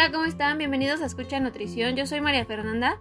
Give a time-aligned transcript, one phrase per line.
[0.00, 0.56] Hola, ¿cómo están?
[0.56, 1.94] Bienvenidos a Escucha Nutrición.
[1.94, 2.96] Yo soy María Fernanda.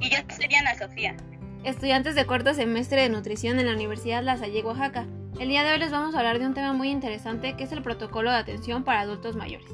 [0.00, 1.16] Y yo soy Ana Sofía.
[1.62, 5.06] Estudiantes de cuarto semestre de nutrición en la Universidad La Salle, Oaxaca.
[5.38, 7.70] El día de hoy les vamos a hablar de un tema muy interesante que es
[7.70, 9.70] el protocolo de atención para adultos mayores.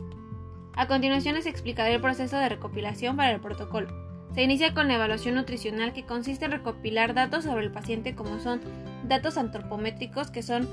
[0.74, 3.88] A continuación les explicaré el proceso de recopilación para el protocolo.
[4.34, 8.38] Se inicia con la evaluación nutricional que consiste en recopilar datos sobre el paciente como
[8.38, 8.60] son
[9.04, 10.68] datos antropométricos que son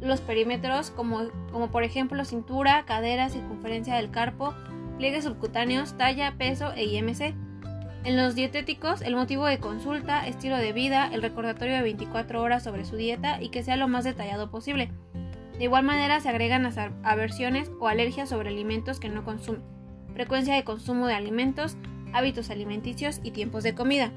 [0.00, 4.54] los perímetros como, como por ejemplo cintura, cadera, circunferencia del carpo,
[5.02, 7.34] pliegues subcutáneos, talla, peso e IMC.
[8.04, 12.62] En los dietéticos, el motivo de consulta, estilo de vida, el recordatorio de 24 horas
[12.62, 14.92] sobre su dieta y que sea lo más detallado posible.
[15.58, 19.64] De igual manera se agregan las aversiones o alergias sobre alimentos que no consumen,
[20.14, 21.76] frecuencia de consumo de alimentos,
[22.12, 24.12] hábitos alimenticios y tiempos de comida.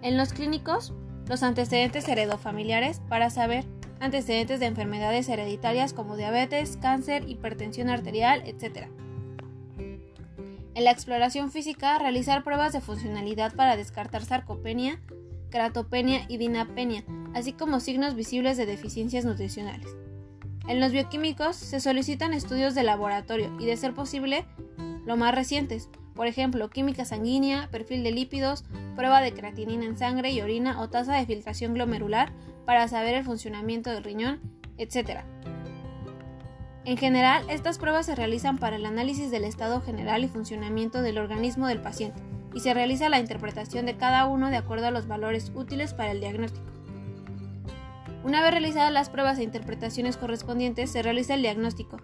[0.00, 0.94] En los clínicos,
[1.28, 3.66] los antecedentes heredofamiliares para saber
[4.00, 8.88] antecedentes de enfermedades hereditarias como diabetes, cáncer, hipertensión arterial, etc.
[10.74, 15.00] En la exploración física, realizar pruebas de funcionalidad para descartar sarcopenia,
[15.50, 19.88] cratopenia y dinapenia, así como signos visibles de deficiencias nutricionales.
[20.68, 24.46] En los bioquímicos se solicitan estudios de laboratorio y, de ser posible,
[25.04, 28.64] lo más recientes, por ejemplo, química sanguínea, perfil de lípidos,
[28.96, 32.32] prueba de creatinina en sangre y orina o tasa de filtración glomerular
[32.64, 34.40] para saber el funcionamiento del riñón,
[34.78, 35.24] etc.
[36.84, 41.18] En general, estas pruebas se realizan para el análisis del estado general y funcionamiento del
[41.18, 42.20] organismo del paciente,
[42.54, 46.10] y se realiza la interpretación de cada uno de acuerdo a los valores útiles para
[46.10, 46.66] el diagnóstico.
[48.24, 51.98] Una vez realizadas las pruebas e interpretaciones correspondientes, se realiza el diagnóstico,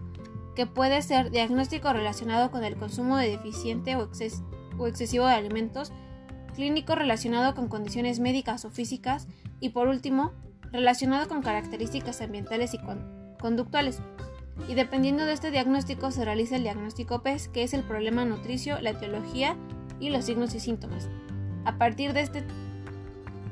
[0.55, 4.09] que puede ser diagnóstico relacionado con el consumo de deficiente o,
[4.77, 5.91] o excesivo de alimentos,
[6.55, 9.27] clínico relacionado con condiciones médicas o físicas,
[9.59, 10.31] y por último,
[10.71, 12.79] relacionado con características ambientales y
[13.39, 14.01] conductuales
[14.67, 18.79] y dependiendo de este diagnóstico se realiza el diagnóstico PES, que es el problema nutricio,
[18.81, 19.55] la etiología
[19.99, 21.09] y los signos y síntomas.
[21.65, 22.43] A partir de este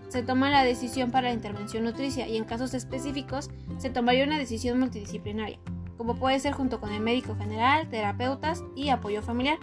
[0.10, 4.38] se toma la decisión para la intervención nutricia y en casos específicos se tomaría una
[4.38, 5.60] decisión multidisciplinaria,
[5.98, 9.58] como puede ser junto con el médico general, terapeutas y apoyo familiar.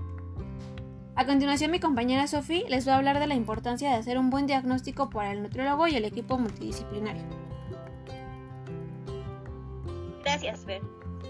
[1.16, 4.30] A continuación mi compañera Sophie les va a hablar de la importancia de hacer un
[4.30, 7.22] buen diagnóstico para el nutriólogo y el equipo multidisciplinario.
[10.24, 10.82] Gracias, Fer.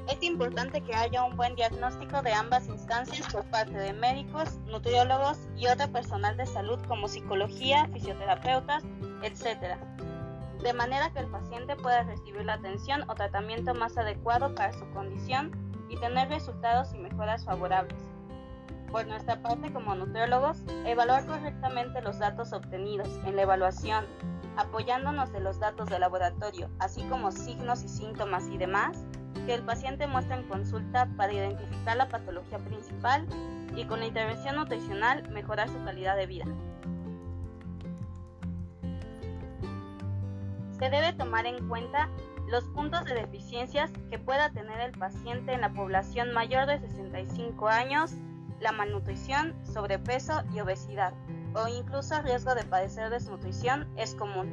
[0.09, 5.39] Es importante que haya un buen diagnóstico de ambas instancias por parte de médicos, nutriólogos
[5.57, 8.85] y otro personal de salud como psicología, fisioterapeutas,
[9.23, 9.79] etc.
[10.63, 14.87] De manera que el paciente pueda recibir la atención o tratamiento más adecuado para su
[14.91, 15.53] condición
[15.89, 17.99] y tener resultados y mejoras favorables.
[18.93, 24.05] Por nuestra parte como nutriólogos, evaluar correctamente los datos obtenidos en la evaluación,
[24.57, 29.05] apoyándonos de los datos de laboratorio, así como signos y síntomas y demás,
[29.47, 33.27] que el paciente muestra en consulta para identificar la patología principal
[33.77, 36.45] y con la intervención nutricional mejorar su calidad de vida.
[40.79, 42.09] Se debe tomar en cuenta
[42.49, 47.69] los puntos de deficiencias que pueda tener el paciente en la población mayor de 65
[47.69, 48.13] años,
[48.61, 51.15] la malnutrición, sobrepeso y obesidad,
[51.55, 54.49] o incluso el riesgo de padecer desnutrición es común.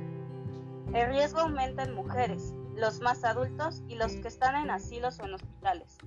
[0.93, 5.25] El riesgo aumenta en mujeres, los más adultos y los que están en asilos o
[5.25, 5.97] en hospitales.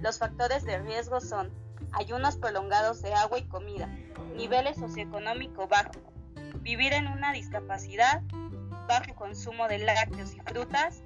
[0.00, 1.50] Los factores de riesgo son
[1.92, 3.86] ayunos prolongados de agua y comida,
[4.34, 5.92] niveles socioeconómico bajo,
[6.60, 8.22] vivir en una discapacidad,
[8.88, 11.02] bajo consumo de lácteos y frutas,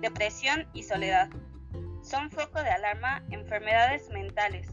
[0.00, 1.28] depresión y soledad.
[2.02, 4.68] Son foco de alarma enfermedades mentales,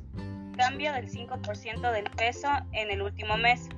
[0.57, 3.69] cambio del 5% del peso en el último mes,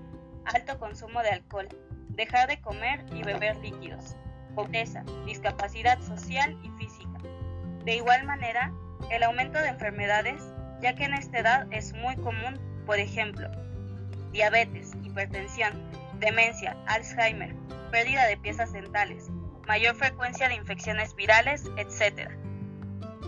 [0.46, 1.68] alto consumo de alcohol,
[2.10, 4.16] dejar de comer y beber líquidos
[4.56, 7.20] pobreza, discapacidad social y física.
[7.86, 8.72] De igual manera,
[9.10, 10.42] el aumento de enfermedades,
[10.82, 13.50] ya que en esta edad es muy común, por ejemplo,
[14.32, 15.74] diabetes, hipertensión,
[16.20, 17.56] demencia, Alzheimer,
[17.92, 19.30] pérdida de piezas dentales,
[19.68, 22.30] mayor frecuencia de infecciones virales, etc.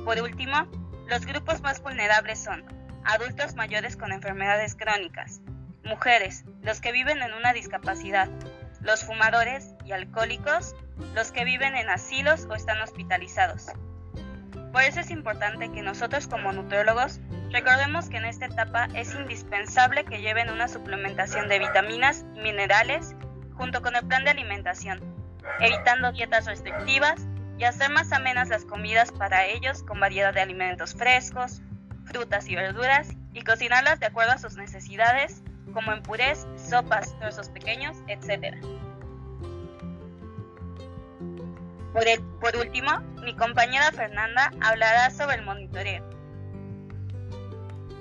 [0.05, 0.67] Por último,
[1.07, 2.63] los grupos más vulnerables son
[3.03, 5.41] adultos mayores con enfermedades crónicas,
[5.83, 8.29] mujeres, los que viven en una discapacidad,
[8.81, 10.75] los fumadores y alcohólicos,
[11.13, 13.67] los que viven en asilos o están hospitalizados.
[14.71, 17.19] Por eso es importante que nosotros como nutriólogos
[17.51, 23.15] recordemos que en esta etapa es indispensable que lleven una suplementación de vitaminas y minerales
[23.53, 24.99] junto con el plan de alimentación,
[25.59, 27.27] evitando dietas restrictivas
[27.59, 31.61] y hacer más amenas las comidas para ellos con variedad de alimentos frescos,
[32.05, 37.49] frutas y verduras y cocinarlas de acuerdo a sus necesidades como en purés, sopas, trozos
[37.49, 38.57] pequeños, etc.
[41.93, 42.03] Por,
[42.41, 42.89] por último,
[43.23, 46.03] mi compañera Fernanda hablará sobre el monitoreo.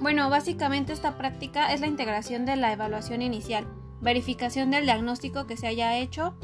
[0.00, 3.66] Bueno, básicamente esta práctica es la integración de la evaluación inicial,
[4.00, 6.34] verificación del diagnóstico que se haya hecho,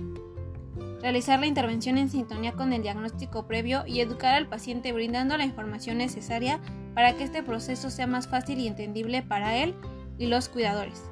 [1.01, 5.45] realizar la intervención en sintonía con el diagnóstico previo y educar al paciente brindando la
[5.45, 6.61] información necesaria
[6.95, 9.75] para que este proceso sea más fácil y entendible para él
[10.19, 11.11] y los cuidadores.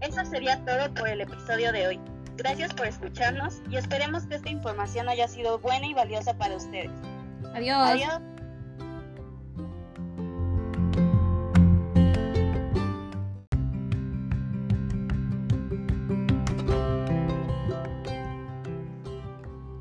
[0.00, 2.00] Eso sería todo por el episodio de hoy.
[2.40, 6.90] Gracias por escucharnos y esperemos que esta información haya sido buena y valiosa para ustedes.
[7.54, 7.76] Adiós.
[7.78, 8.22] Adiós.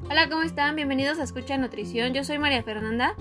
[0.10, 0.76] Hola, ¿cómo están?
[0.76, 2.14] Bienvenidos a Escucha Nutrición.
[2.14, 3.16] Yo soy María Fernanda.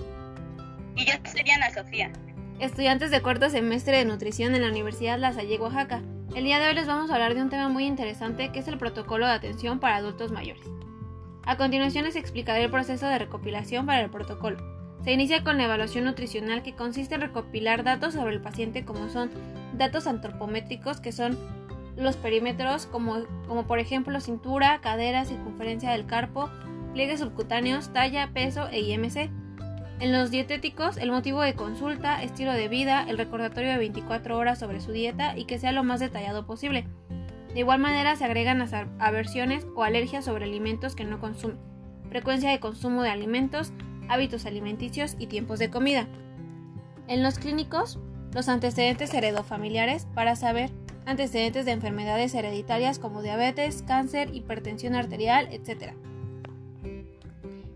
[0.97, 2.11] Y yo soy Ana Sofía.
[2.59, 6.01] Estudiantes de cuarto semestre de nutrición en la Universidad La Salle, Oaxaca.
[6.35, 8.67] El día de hoy les vamos a hablar de un tema muy interesante que es
[8.67, 10.63] el protocolo de atención para adultos mayores.
[11.43, 14.57] A continuación les explicaré el proceso de recopilación para el protocolo.
[15.03, 19.09] Se inicia con la evaluación nutricional que consiste en recopilar datos sobre el paciente como
[19.09, 19.31] son
[19.73, 21.35] datos antropométricos que son
[21.97, 26.49] los perímetros como, como por ejemplo cintura, cadera, circunferencia del carpo,
[26.93, 29.31] pliegues subcutáneos, talla, peso e IMC.
[29.99, 34.57] En los dietéticos, el motivo de consulta, estilo de vida, el recordatorio de 24 horas
[34.57, 36.85] sobre su dieta y que sea lo más detallado posible.
[37.53, 41.55] De igual manera se agregan las aversiones o alergias sobre alimentos que no consume,
[42.09, 43.73] frecuencia de consumo de alimentos,
[44.07, 46.07] hábitos alimenticios y tiempos de comida.
[47.09, 47.99] En los clínicos,
[48.33, 50.69] los antecedentes heredofamiliares para saber
[51.05, 55.93] antecedentes de enfermedades hereditarias como diabetes, cáncer, hipertensión arterial, etc.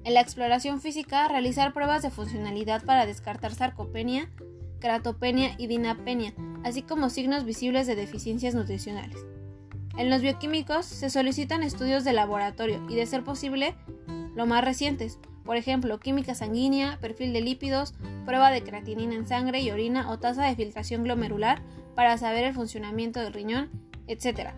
[0.03, 4.29] En la exploración física, realizar pruebas de funcionalidad para descartar sarcopenia,
[4.79, 6.33] cratopenia y dinapenia,
[6.63, 9.17] así como signos visibles de deficiencias nutricionales.
[9.97, 13.75] En los bioquímicos se solicitan estudios de laboratorio y, de ser posible,
[14.35, 17.93] lo más recientes, por ejemplo, química sanguínea, perfil de lípidos,
[18.25, 21.61] prueba de creatinina en sangre y orina o tasa de filtración glomerular
[21.95, 23.69] para saber el funcionamiento del riñón,
[24.07, 24.51] etc.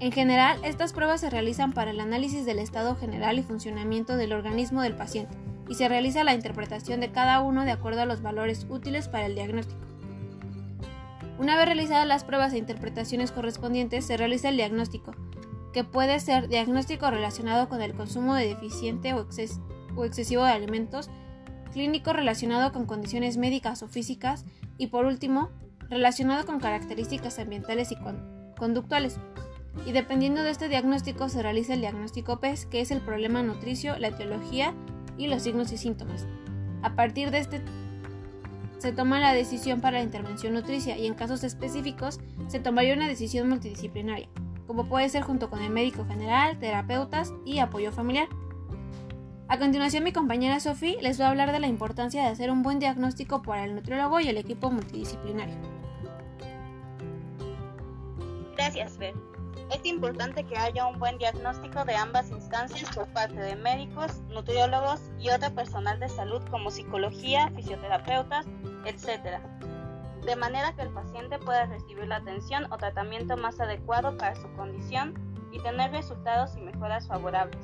[0.00, 4.32] En general, estas pruebas se realizan para el análisis del estado general y funcionamiento del
[4.32, 5.36] organismo del paciente
[5.68, 9.26] y se realiza la interpretación de cada uno de acuerdo a los valores útiles para
[9.26, 9.80] el diagnóstico.
[11.38, 15.12] Una vez realizadas las pruebas e interpretaciones correspondientes, se realiza el diagnóstico,
[15.72, 19.26] que puede ser diagnóstico relacionado con el consumo de deficiente o,
[20.04, 21.10] excesivo de alimentos,
[21.72, 24.44] clínico relacionado con condiciones médicas o físicas
[24.78, 25.50] y por último,
[25.90, 27.96] relacionado con características ambientales y
[28.56, 29.18] conductuales.
[29.86, 33.98] Y dependiendo de este diagnóstico se realiza el diagnóstico PES, que es el problema nutricio,
[33.98, 34.74] la etiología
[35.16, 36.26] y los signos y síntomas.
[36.82, 37.62] A partir de este
[38.78, 43.08] se toma la decisión para la intervención nutricia y en casos específicos se tomaría una
[43.08, 44.28] decisión multidisciplinaria,
[44.66, 48.28] como puede ser junto con el médico general, terapeutas y apoyo familiar.
[49.48, 52.62] A continuación mi compañera Sophie les va a hablar de la importancia de hacer un
[52.62, 55.56] buen diagnóstico para el nutriólogo y el equipo multidisciplinario.
[58.56, 59.14] Gracias, Fer.
[59.70, 65.00] Es importante que haya un buen diagnóstico de ambas instancias por parte de médicos, nutriólogos
[65.18, 68.46] y otro personal de salud como psicología, fisioterapeutas,
[68.86, 69.40] etc.
[70.24, 74.50] De manera que el paciente pueda recibir la atención o tratamiento más adecuado para su
[74.54, 75.14] condición
[75.52, 77.60] y tener resultados y mejoras favorables.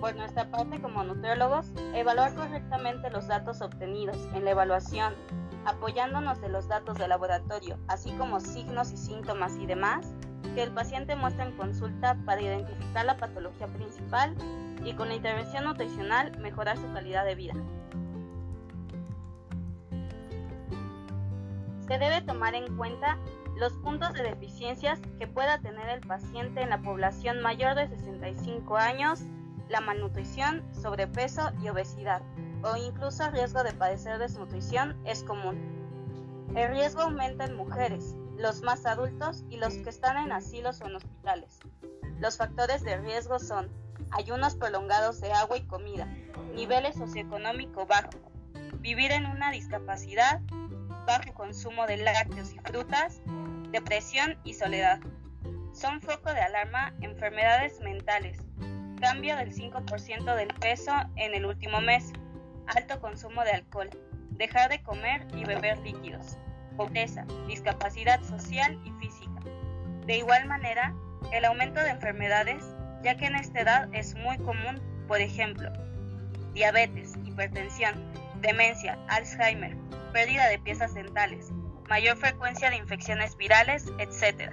[0.00, 5.14] Por nuestra parte como nutriólogos, evaluar correctamente los datos obtenidos en la evaluación,
[5.64, 10.12] apoyándonos de los datos de laboratorio, así como signos y síntomas y demás,
[10.54, 14.34] que el paciente muestra en consulta para identificar la patología principal
[14.84, 17.54] y con la intervención nutricional mejorar su calidad de vida.
[21.86, 23.18] Se debe tomar en cuenta
[23.56, 28.76] los puntos de deficiencias que pueda tener el paciente en la población mayor de 65
[28.76, 29.20] años,
[29.68, 32.22] la malnutrición, sobrepeso y obesidad,
[32.62, 35.58] o incluso el riesgo de padecer desnutrición es común.
[36.54, 40.86] El riesgo aumenta en mujeres, los más adultos y los que están en asilos o
[40.86, 41.60] en hospitales.
[42.18, 43.70] Los factores de riesgo son
[44.10, 46.06] ayunos prolongados de agua y comida,
[46.54, 48.10] niveles socioeconómico bajo,
[48.78, 50.40] vivir en una discapacidad,
[51.06, 53.20] bajo consumo de lácteos y frutas,
[53.70, 55.00] depresión y soledad.
[55.72, 58.38] Son foco de alarma enfermedades mentales,
[59.00, 62.12] cambio del 5% del peso en el último mes,
[62.66, 63.90] alto consumo de alcohol,
[64.30, 66.38] dejar de comer y beber líquidos
[66.76, 69.40] pobreza, discapacidad social y física.
[70.06, 70.94] De igual manera,
[71.32, 72.64] el aumento de enfermedades,
[73.02, 75.70] ya que en esta edad es muy común, por ejemplo,
[76.52, 77.94] diabetes, hipertensión,
[78.40, 79.76] demencia, Alzheimer,
[80.12, 81.50] pérdida de piezas dentales,
[81.88, 84.52] mayor frecuencia de infecciones virales, etc.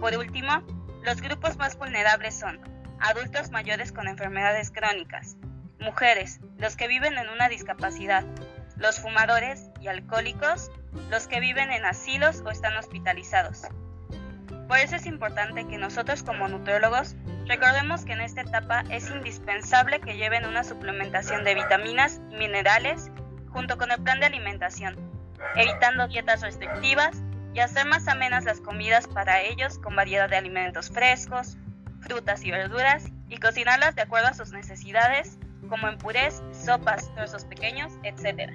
[0.00, 0.62] Por último,
[1.02, 2.60] los grupos más vulnerables son
[3.00, 5.36] adultos mayores con enfermedades crónicas,
[5.78, 8.24] mujeres, los que viven en una discapacidad,
[8.76, 10.70] los fumadores y alcohólicos,
[11.10, 13.66] los que viven en asilos o están hospitalizados.
[14.68, 17.16] Por eso es importante que nosotros como nutriólogos
[17.46, 23.10] recordemos que en esta etapa es indispensable que lleven una suplementación de vitaminas y minerales
[23.48, 24.96] junto con el plan de alimentación,
[25.56, 27.16] evitando dietas restrictivas
[27.52, 31.56] y hacer más amenas las comidas para ellos con variedad de alimentos frescos,
[32.00, 37.44] frutas y verduras y cocinarlas de acuerdo a sus necesidades, como en purés, sopas, trozos
[37.44, 38.52] pequeños, etc.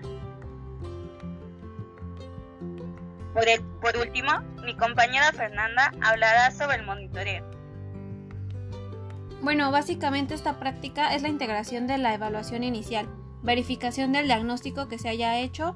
[3.36, 3.46] Por,
[3.82, 4.32] por último,
[4.64, 7.44] mi compañera Fernanda hablará sobre el monitoreo.
[9.42, 13.08] Bueno, básicamente esta práctica es la integración de la evaluación inicial,
[13.44, 15.76] verificación del diagnóstico que se haya hecho,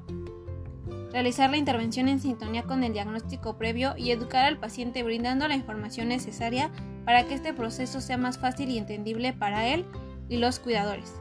[1.12, 5.54] realizar la intervención en sintonía con el diagnóstico previo y educar al paciente brindando la
[5.54, 6.70] información necesaria
[7.04, 9.84] para que este proceso sea más fácil y entendible para él
[10.30, 11.20] y los cuidadores.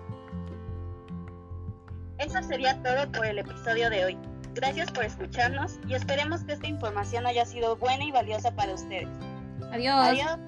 [2.18, 4.29] Eso sería todo por el episodio de hoy.
[4.56, 9.08] Gracias por escucharnos y esperemos que esta información haya sido buena y valiosa para ustedes.
[9.72, 9.96] Adiós.
[10.00, 10.40] Adiós.